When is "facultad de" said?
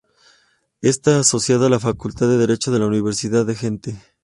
1.79-2.39